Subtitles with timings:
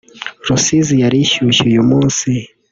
[0.47, 2.29] Rusizi yari ishyushye uyu munsi